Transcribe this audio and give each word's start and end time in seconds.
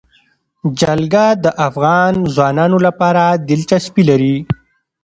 جلګه 0.79 1.25
د 1.43 1.45
افغان 1.67 2.13
ځوانانو 2.35 2.77
لپاره 2.87 3.23
دلچسپي 3.49 4.03
لري. 4.09 4.35